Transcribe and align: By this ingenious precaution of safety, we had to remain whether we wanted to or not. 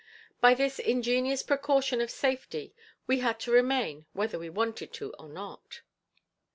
By 0.39 0.55
this 0.55 0.79
ingenious 0.79 1.43
precaution 1.43 2.01
of 2.01 2.09
safety, 2.09 2.73
we 3.05 3.19
had 3.19 3.39
to 3.41 3.51
remain 3.51 4.07
whether 4.13 4.39
we 4.39 4.49
wanted 4.49 4.91
to 4.93 5.13
or 5.19 5.29
not. 5.29 5.81